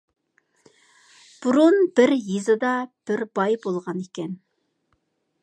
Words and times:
بۇرۇن 1.43 1.77
بىر 1.99 2.15
يېزىدا 2.31 2.73
بىر 3.11 3.25
باي 3.41 3.61
بولغانىكەن. 3.67 4.35